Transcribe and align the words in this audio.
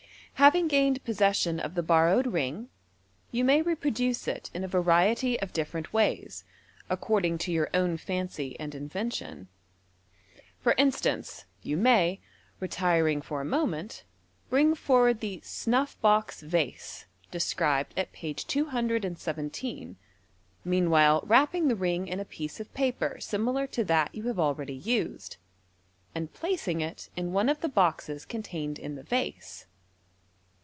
Having 0.35 0.69
gained 0.69 1.03
possession 1.03 1.59
of 1.59 1.75
the 1.75 1.83
borrowed 1.83 2.25
ring, 2.25 2.69
you 3.31 3.43
may 3.45 3.61
repro 3.61 3.93
duce 3.93 4.27
it 4.27 4.49
in 4.55 4.63
a 4.63 4.67
variety 4.67 5.39
of 5.39 5.53
different 5.53 5.93
ways, 5.93 6.43
according 6.89 7.37
to 7.37 7.51
your 7.51 7.69
own 7.75 7.95
fancy 7.95 8.59
and 8.59 8.73
invention. 8.73 9.49
For 10.59 10.73
instance, 10.79 11.45
you 11.61 11.77
may, 11.77 12.21
retiring 12.59 13.21
for 13.21 13.39
a 13.39 13.45
moment, 13.45 14.03
bring 14.49 14.73
forward 14.73 15.19
the 15.19 15.41
"snuff 15.43 15.95
b 16.01 16.07
<x 16.07 16.41
vase" 16.41 17.05
described 17.29 17.93
at 17.95 18.11
page 18.11 18.45
ai7i 18.47 19.95
meanwhile 20.65 21.21
wrapping 21.27 21.67
the 21.67 21.75
ring 21.75 22.07
in 22.07 22.19
a 22.19 22.25
piece 22.25 22.59
of 22.59 22.73
paper 22.73 23.17
similar 23.19 23.67
to 23.67 23.83
that 23.83 24.09
you 24.15 24.23
have 24.23 24.39
already 24.39 24.73
used, 24.73 25.37
and 26.15 26.33
placing 26.33 26.81
it 26.81 27.09
in 27.15 27.31
one 27.31 27.47
of 27.47 27.61
the 27.61 27.69
boxes 27.69 28.25
contained 28.25 28.79
in 28.79 28.95
the 28.95 29.03
vase. 29.03 29.67